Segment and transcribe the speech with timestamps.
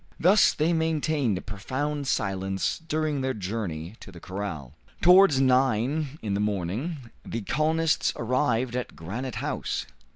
[0.19, 4.73] Thus they maintained a profound silence during their journey to the corral.
[4.99, 9.85] Towards nine in the morning the colonists arrived at Granite House.